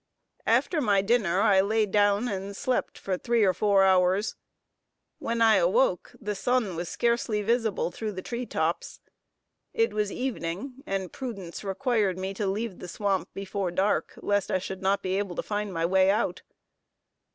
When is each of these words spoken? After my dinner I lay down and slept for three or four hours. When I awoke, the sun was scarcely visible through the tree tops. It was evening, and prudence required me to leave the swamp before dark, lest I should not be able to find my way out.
After 0.47 0.81
my 0.81 1.03
dinner 1.03 1.41
I 1.41 1.61
lay 1.61 1.85
down 1.85 2.27
and 2.27 2.55
slept 2.55 2.97
for 2.97 3.19
three 3.19 3.43
or 3.43 3.53
four 3.53 3.83
hours. 3.83 4.35
When 5.19 5.43
I 5.43 5.57
awoke, 5.57 6.15
the 6.19 6.33
sun 6.33 6.75
was 6.75 6.89
scarcely 6.89 7.43
visible 7.43 7.91
through 7.91 8.13
the 8.13 8.23
tree 8.23 8.47
tops. 8.47 8.99
It 9.75 9.93
was 9.93 10.11
evening, 10.11 10.81
and 10.87 11.13
prudence 11.13 11.63
required 11.63 12.17
me 12.17 12.33
to 12.33 12.47
leave 12.47 12.79
the 12.79 12.87
swamp 12.87 13.29
before 13.35 13.69
dark, 13.69 14.13
lest 14.23 14.49
I 14.49 14.57
should 14.57 14.81
not 14.81 15.03
be 15.03 15.19
able 15.19 15.35
to 15.35 15.43
find 15.43 15.71
my 15.71 15.85
way 15.85 16.09
out. 16.09 16.41